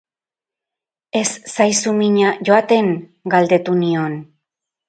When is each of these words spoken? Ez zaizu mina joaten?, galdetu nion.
Ez 1.19 1.25
zaizu 1.57 1.93
mina 1.99 2.33
joaten?, 2.51 2.91
galdetu 3.35 3.81
nion. 3.83 4.21